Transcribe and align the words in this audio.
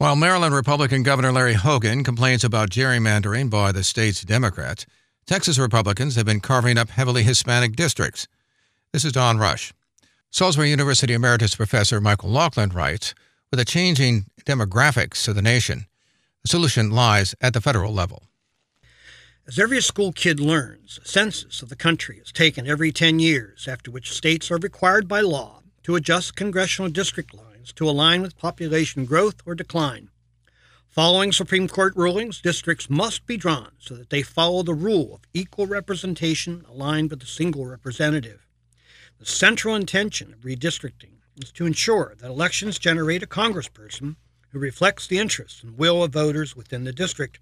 While 0.00 0.14
Maryland 0.14 0.54
Republican 0.54 1.02
Governor 1.02 1.32
Larry 1.32 1.54
Hogan 1.54 2.04
complains 2.04 2.44
about 2.44 2.70
gerrymandering 2.70 3.50
by 3.50 3.72
the 3.72 3.82
state's 3.82 4.22
Democrats, 4.22 4.86
Texas 5.26 5.58
Republicans 5.58 6.14
have 6.14 6.24
been 6.24 6.38
carving 6.38 6.78
up 6.78 6.90
heavily 6.90 7.24
Hispanic 7.24 7.74
districts. 7.74 8.28
This 8.92 9.04
is 9.04 9.10
Don 9.10 9.38
Rush. 9.38 9.74
Salisbury 10.30 10.70
University 10.70 11.14
Emeritus 11.14 11.56
Professor 11.56 12.00
Michael 12.00 12.30
O'Loughlin 12.30 12.70
writes 12.70 13.12
With 13.50 13.58
the 13.58 13.64
changing 13.64 14.26
demographics 14.46 15.26
of 15.26 15.34
the 15.34 15.42
nation, 15.42 15.88
the 16.42 16.48
solution 16.48 16.92
lies 16.92 17.34
at 17.40 17.52
the 17.52 17.60
federal 17.60 17.92
level. 17.92 18.22
As 19.48 19.58
every 19.58 19.82
school 19.82 20.12
kid 20.12 20.38
learns, 20.38 21.00
a 21.02 21.08
census 21.08 21.60
of 21.60 21.70
the 21.70 21.74
country 21.74 22.18
is 22.18 22.30
taken 22.30 22.68
every 22.68 22.92
10 22.92 23.18
years, 23.18 23.66
after 23.66 23.90
which 23.90 24.12
states 24.12 24.48
are 24.48 24.58
required 24.58 25.08
by 25.08 25.22
law 25.22 25.60
to 25.82 25.96
adjust 25.96 26.36
congressional 26.36 26.88
district 26.88 27.34
lines 27.58 27.72
to 27.72 27.90
align 27.90 28.22
with 28.22 28.38
population 28.38 29.04
growth 29.04 29.40
or 29.44 29.52
decline. 29.52 30.10
Following 30.90 31.32
Supreme 31.32 31.66
Court 31.66 31.92
rulings, 31.96 32.40
districts 32.40 32.88
must 32.88 33.26
be 33.26 33.36
drawn 33.36 33.72
so 33.78 33.94
that 33.96 34.10
they 34.10 34.22
follow 34.22 34.62
the 34.62 34.74
rule 34.74 35.14
of 35.14 35.22
equal 35.34 35.66
representation 35.66 36.64
aligned 36.68 37.10
with 37.10 37.22
a 37.22 37.26
single 37.26 37.66
representative. 37.66 38.46
The 39.18 39.26
central 39.26 39.74
intention 39.74 40.32
of 40.32 40.42
redistricting 40.42 41.18
is 41.36 41.50
to 41.52 41.66
ensure 41.66 42.14
that 42.18 42.28
elections 42.28 42.78
generate 42.78 43.24
a 43.24 43.26
congressperson 43.26 44.14
who 44.50 44.60
reflects 44.60 45.08
the 45.08 45.18
interests 45.18 45.64
and 45.64 45.76
will 45.76 46.04
of 46.04 46.12
voters 46.12 46.54
within 46.54 46.84
the 46.84 46.92
district. 46.92 47.40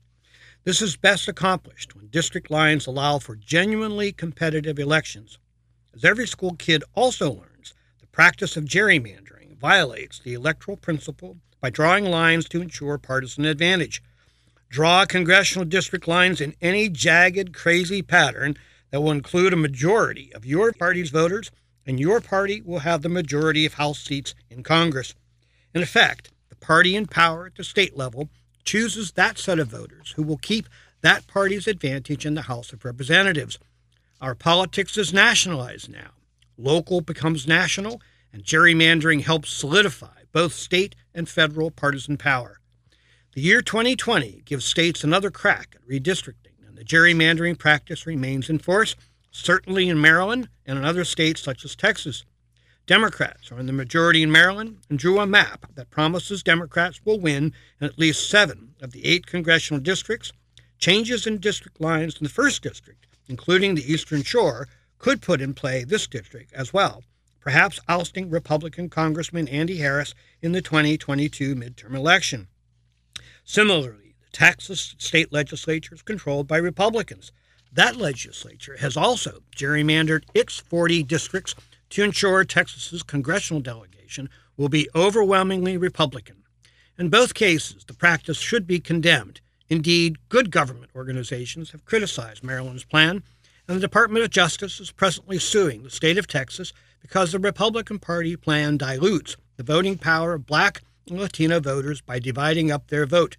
This 0.64 0.80
is 0.80 0.96
best 0.96 1.28
accomplished 1.28 1.94
when 1.94 2.08
district 2.08 2.50
lines 2.50 2.86
allow 2.86 3.18
for 3.18 3.36
genuinely 3.36 4.12
competitive 4.12 4.78
elections. 4.78 5.38
As 5.94 6.04
every 6.04 6.26
school 6.26 6.56
kid 6.58 6.82
also 6.94 7.30
learns, 7.32 7.74
the 8.00 8.06
practice 8.06 8.56
of 8.56 8.64
gerrymandering 8.64 9.36
violates 9.58 10.18
the 10.18 10.34
electoral 10.34 10.76
principle 10.76 11.38
by 11.60 11.70
drawing 11.70 12.04
lines 12.04 12.48
to 12.48 12.60
ensure 12.60 12.98
partisan 12.98 13.44
advantage. 13.44 14.02
Draw 14.68 15.06
congressional 15.06 15.64
district 15.64 16.06
lines 16.06 16.40
in 16.40 16.54
any 16.60 16.88
jagged, 16.88 17.54
crazy 17.54 18.02
pattern 18.02 18.56
that 18.90 19.00
will 19.00 19.12
include 19.12 19.52
a 19.52 19.56
majority 19.56 20.32
of 20.34 20.44
your 20.44 20.72
party's 20.72 21.10
voters, 21.10 21.50
and 21.86 22.00
your 22.00 22.20
party 22.20 22.60
will 22.60 22.80
have 22.80 23.02
the 23.02 23.08
majority 23.08 23.64
of 23.64 23.74
House 23.74 24.00
seats 24.00 24.34
in 24.50 24.62
Congress. 24.62 25.14
In 25.74 25.82
effect, 25.82 26.30
the 26.48 26.56
party 26.56 26.96
in 26.96 27.06
power 27.06 27.46
at 27.46 27.54
the 27.54 27.64
state 27.64 27.96
level 27.96 28.28
chooses 28.64 29.12
that 29.12 29.38
set 29.38 29.58
of 29.58 29.68
voters 29.68 30.12
who 30.16 30.22
will 30.22 30.38
keep 30.38 30.68
that 31.02 31.26
party's 31.26 31.66
advantage 31.66 32.26
in 32.26 32.34
the 32.34 32.42
House 32.42 32.72
of 32.72 32.84
Representatives. 32.84 33.58
Our 34.20 34.34
politics 34.34 34.96
is 34.96 35.12
nationalized 35.12 35.90
now. 35.90 36.10
Local 36.58 37.00
becomes 37.00 37.46
national, 37.46 38.00
and 38.36 38.44
gerrymandering 38.44 39.22
helps 39.22 39.50
solidify 39.50 40.20
both 40.30 40.52
state 40.52 40.94
and 41.14 41.26
federal 41.26 41.70
partisan 41.70 42.18
power. 42.18 42.60
The 43.32 43.40
year 43.40 43.62
2020 43.62 44.42
gives 44.44 44.66
states 44.66 45.02
another 45.02 45.30
crack 45.30 45.74
at 45.74 45.88
redistricting, 45.88 46.52
and 46.68 46.76
the 46.76 46.84
gerrymandering 46.84 47.58
practice 47.58 48.06
remains 48.06 48.50
in 48.50 48.58
force, 48.58 48.94
certainly 49.30 49.88
in 49.88 49.98
Maryland 50.02 50.50
and 50.66 50.78
in 50.78 50.84
other 50.84 51.06
states 51.06 51.40
such 51.40 51.64
as 51.64 51.74
Texas. 51.74 52.26
Democrats 52.86 53.50
are 53.50 53.58
in 53.58 53.64
the 53.64 53.72
majority 53.72 54.22
in 54.22 54.30
Maryland 54.30 54.80
and 54.90 54.98
drew 54.98 55.18
a 55.18 55.26
map 55.26 55.64
that 55.74 55.88
promises 55.88 56.42
Democrats 56.42 57.00
will 57.06 57.18
win 57.18 57.54
in 57.80 57.86
at 57.86 57.98
least 57.98 58.28
seven 58.28 58.74
of 58.82 58.92
the 58.92 59.06
eight 59.06 59.26
congressional 59.26 59.80
districts. 59.80 60.30
Changes 60.78 61.26
in 61.26 61.38
district 61.38 61.80
lines 61.80 62.18
in 62.18 62.24
the 62.24 62.28
first 62.28 62.62
district, 62.62 63.06
including 63.28 63.74
the 63.74 63.90
Eastern 63.90 64.22
Shore, 64.22 64.68
could 64.98 65.22
put 65.22 65.40
in 65.40 65.54
play 65.54 65.84
this 65.84 66.06
district 66.06 66.52
as 66.52 66.74
well 66.74 67.02
perhaps 67.46 67.78
ousting 67.88 68.28
Republican 68.28 68.88
Congressman 68.88 69.46
Andy 69.46 69.76
Harris 69.76 70.16
in 70.42 70.50
the 70.50 70.60
2022 70.60 71.54
midterm 71.54 71.94
election. 71.94 72.48
Similarly, 73.44 74.16
the 74.20 74.30
Texas 74.32 74.96
state 74.98 75.32
legislature 75.32 75.94
is 75.94 76.02
controlled 76.02 76.48
by 76.48 76.56
Republicans. 76.56 77.30
That 77.72 77.94
legislature 77.94 78.78
has 78.80 78.96
also 78.96 79.44
gerrymandered 79.56 80.24
its 80.34 80.58
40 80.58 81.04
districts 81.04 81.54
to 81.90 82.02
ensure 82.02 82.42
Texas's 82.42 83.04
congressional 83.04 83.62
delegation 83.62 84.28
will 84.56 84.68
be 84.68 84.90
overwhelmingly 84.92 85.76
Republican. 85.76 86.42
In 86.98 87.10
both 87.10 87.32
cases, 87.32 87.84
the 87.84 87.94
practice 87.94 88.38
should 88.38 88.66
be 88.66 88.80
condemned. 88.80 89.40
Indeed, 89.68 90.16
good 90.30 90.50
government 90.50 90.90
organizations 90.96 91.70
have 91.70 91.84
criticized 91.84 92.42
Maryland's 92.42 92.82
plan, 92.82 93.22
and 93.68 93.76
the 93.76 93.86
Department 93.86 94.24
of 94.24 94.30
Justice 94.30 94.80
is 94.80 94.90
presently 94.90 95.38
suing 95.38 95.84
the 95.84 95.90
state 95.90 96.18
of 96.18 96.26
Texas 96.26 96.72
because 97.00 97.32
the 97.32 97.38
Republican 97.38 97.98
Party 97.98 98.36
plan 98.36 98.76
dilutes 98.76 99.36
the 99.56 99.62
voting 99.62 99.98
power 99.98 100.34
of 100.34 100.46
black 100.46 100.82
and 101.08 101.18
Latino 101.18 101.60
voters 101.60 102.00
by 102.00 102.18
dividing 102.18 102.70
up 102.70 102.88
their 102.88 103.06
vote. 103.06 103.36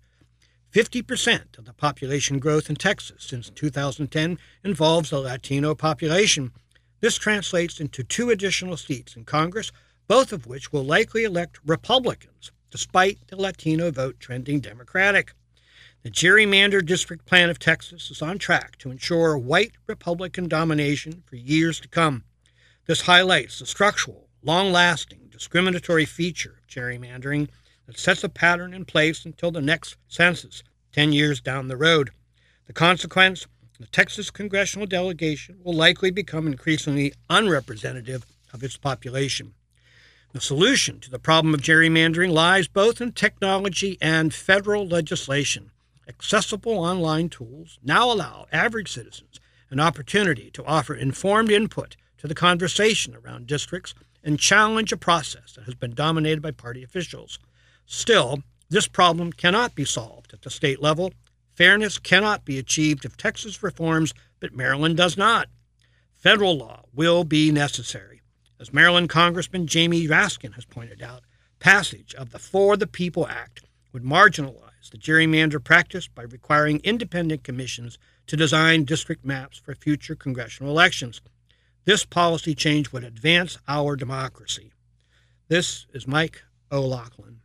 50% 0.73 1.57
of 1.57 1.65
the 1.65 1.73
population 1.73 2.39
growth 2.39 2.69
in 2.69 2.75
Texas 2.75 3.23
since 3.23 3.49
2010 3.49 4.37
involves 4.63 5.09
the 5.09 5.19
Latino 5.19 5.73
population. 5.73 6.51
This 6.99 7.17
translates 7.17 7.79
into 7.79 8.03
two 8.03 8.29
additional 8.29 8.77
seats 8.77 9.15
in 9.15 9.23
Congress, 9.23 9.71
both 10.07 10.31
of 10.31 10.47
which 10.47 10.71
will 10.71 10.83
likely 10.83 11.23
elect 11.23 11.59
Republicans, 11.65 12.51
despite 12.71 13.19
the 13.27 13.35
Latino 13.35 13.91
vote 13.91 14.19
trending 14.19 14.59
Democratic. 14.59 15.33
The 16.03 16.11
gerrymandered 16.11 16.85
district 16.85 17.25
plan 17.25 17.49
of 17.49 17.59
Texas 17.59 18.09
is 18.09 18.21
on 18.21 18.37
track 18.37 18.77
to 18.77 18.91
ensure 18.91 19.37
white 19.37 19.73
Republican 19.87 20.47
domination 20.47 21.23
for 21.25 21.35
years 21.35 21.79
to 21.81 21.87
come. 21.87 22.23
This 22.87 23.01
highlights 23.01 23.59
the 23.59 23.65
structural, 23.65 24.29
long 24.41 24.71
lasting, 24.71 25.27
discriminatory 25.29 26.05
feature 26.05 26.55
of 26.61 26.67
gerrymandering 26.67 27.49
that 27.85 27.99
sets 27.99 28.23
a 28.23 28.29
pattern 28.29 28.73
in 28.73 28.85
place 28.85 29.25
until 29.25 29.51
the 29.51 29.61
next 29.61 29.97
census, 30.07 30.63
10 30.93 31.11
years 31.11 31.41
down 31.41 31.67
the 31.67 31.75
road. 31.75 32.11
The 32.65 32.71
consequence 32.71 33.45
the 33.77 33.87
Texas 33.87 34.31
congressional 34.31 34.87
delegation 34.87 35.59
will 35.61 35.73
likely 35.73 36.11
become 36.11 36.47
increasingly 36.47 37.13
unrepresentative 37.29 38.25
of 38.53 38.63
its 38.63 38.77
population. 38.77 39.53
The 40.31 40.39
solution 40.39 41.01
to 41.01 41.11
the 41.11 41.19
problem 41.19 41.53
of 41.53 41.61
gerrymandering 41.61 42.31
lies 42.31 42.69
both 42.69 43.01
in 43.01 43.11
technology 43.11 43.97
and 44.01 44.33
federal 44.33 44.87
legislation. 44.87 45.71
Accessible 46.07 46.79
online 46.79 47.27
tools 47.27 47.79
now 47.83 48.09
allow 48.09 48.47
average 48.53 48.93
citizens 48.93 49.41
an 49.69 49.81
opportunity 49.81 50.49
to 50.51 50.63
offer 50.63 50.95
informed 50.95 51.51
input 51.51 51.97
to 52.17 52.27
the 52.27 52.35
conversation 52.35 53.15
around 53.15 53.47
districts 53.47 53.93
and 54.23 54.39
challenge 54.39 54.91
a 54.91 54.97
process 54.97 55.53
that 55.53 55.65
has 55.65 55.75
been 55.75 55.93
dominated 55.93 56.41
by 56.41 56.51
party 56.51 56.83
officials. 56.83 57.39
Still, 57.85 58.43
this 58.69 58.87
problem 58.87 59.31
cannot 59.31 59.75
be 59.75 59.85
solved 59.85 60.33
at 60.33 60.41
the 60.41 60.49
state 60.49 60.81
level. 60.81 61.13
Fairness 61.55 61.97
cannot 61.97 62.43
be 62.43 62.59
achieved 62.59 63.05
if 63.05 63.15
Texas 63.15 63.63
reforms, 63.63 64.13
but 64.39 64.53
Maryland 64.53 64.97
does 64.97 65.17
not. 65.17 65.47
Federal 66.15 66.57
law 66.57 66.83
will 66.93 67.23
be 67.23 67.51
necessary. 67.51 68.21
As 68.59 68.73
Maryland 68.73 69.09
Congressman 69.09 69.67
Jamie 69.67 70.07
Raskin 70.07 70.55
has 70.55 70.65
pointed 70.65 71.01
out, 71.01 71.23
passage 71.59 72.13
of 72.15 72.31
the 72.31 72.39
For 72.39 72.75
the 72.75 72.87
People 72.87 73.27
Act 73.27 73.61
would 73.93 74.03
marginalize 74.03 74.89
the 74.91 74.97
gerrymander 74.97 75.63
practice 75.63 76.07
by 76.07 76.23
requiring 76.23 76.81
independent 76.83 77.43
commissions 77.43 77.97
to 78.25 78.35
design 78.35 78.83
district 78.83 79.23
maps 79.23 79.57
for 79.57 79.75
future 79.75 80.15
congressional 80.15 80.71
elections. 80.71 81.21
This 81.87 82.03
policy 82.03 82.53
change 82.53 82.91
would 82.91 83.05
advance 83.05 83.57
our 83.65 83.95
democracy. 83.95 84.73
This 85.47 85.87
is 85.93 86.05
Mike 86.05 86.43
O'Loughlin. 86.69 87.39